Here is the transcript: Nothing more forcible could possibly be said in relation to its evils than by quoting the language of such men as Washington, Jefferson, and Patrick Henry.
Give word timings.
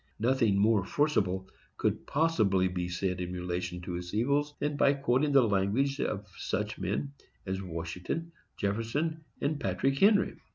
Nothing 0.17 0.57
more 0.57 0.83
forcible 0.83 1.47
could 1.77 2.07
possibly 2.07 2.67
be 2.67 2.89
said 2.89 3.21
in 3.21 3.31
relation 3.33 3.81
to 3.81 3.95
its 3.97 4.15
evils 4.15 4.55
than 4.57 4.75
by 4.75 4.93
quoting 4.93 5.31
the 5.31 5.47
language 5.47 5.99
of 6.01 6.25
such 6.39 6.79
men 6.79 7.13
as 7.45 7.61
Washington, 7.61 8.31
Jefferson, 8.57 9.23
and 9.41 9.59
Patrick 9.59 9.99
Henry. 9.99 10.37